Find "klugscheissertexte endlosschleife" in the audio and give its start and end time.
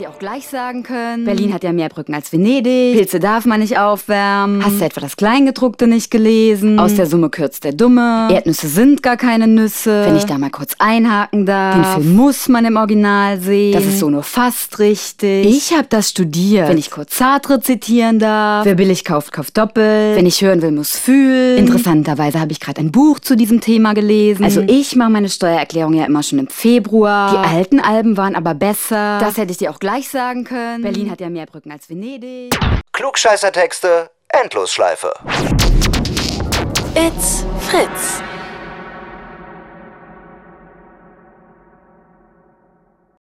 32.92-35.12